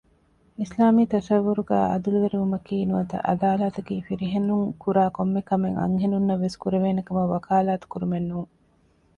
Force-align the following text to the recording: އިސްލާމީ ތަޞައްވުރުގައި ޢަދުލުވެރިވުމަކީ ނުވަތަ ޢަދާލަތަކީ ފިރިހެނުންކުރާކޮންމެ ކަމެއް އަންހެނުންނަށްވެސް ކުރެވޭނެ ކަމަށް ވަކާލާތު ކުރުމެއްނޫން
އިސްލާމީ 0.59 1.03
ތަޞައްވުރުގައި 1.13 1.87
ޢަދުލުވެރިވުމަކީ 1.93 2.75
ނުވަތަ 2.89 3.15
ޢަދާލަތަކީ 3.29 3.95
ފިރިހެނުންކުރާކޮންމެ 4.07 5.41
ކަމެއް 5.49 5.77
އަންހެނުންނަށްވެސް 5.81 6.59
ކުރެވޭނެ 6.61 7.01
ކަމަށް 7.07 7.31
ވަކާލާތު 7.33 7.85
ކުރުމެއްނޫން 7.91 8.51